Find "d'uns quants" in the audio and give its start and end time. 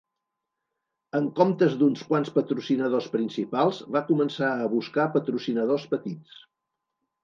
1.81-2.33